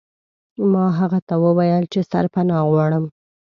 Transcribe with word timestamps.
ما 0.71 0.85
هغه 0.99 1.19
ته 1.27 1.35
وویل 1.45 1.83
چې 1.93 1.99
سرپناه 2.11 2.61
غواړم. 2.71 3.05